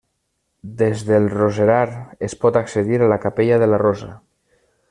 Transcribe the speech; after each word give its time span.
Des 0.79 1.03
del 1.09 1.27
roserar 1.33 1.85
es 2.31 2.37
pot 2.45 2.59
accedir 2.65 3.01
a 3.07 3.13
la 3.15 3.23
Capella 3.27 3.63
de 3.65 3.73
la 3.75 3.85
Rosa. 3.89 4.15